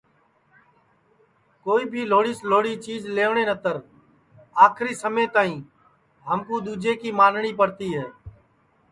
کوئی 1.65 1.83
بھی 1.91 2.01
لہوڑی 2.11 2.33
سے 2.37 2.43
لہوڑی 2.49 2.73
چیج 2.85 3.01
لئیوٹؔے 3.15 3.43
نتر 3.49 3.75
آکری 4.65 4.93
سما 5.01 5.23
تک 5.33 5.49
ہمکُو 6.29 6.55
دؔوجے 6.65 6.93
کی 7.01 7.09
مانٹؔی 7.19 7.51
پڑتی 7.59 7.87
ہے 7.97 8.05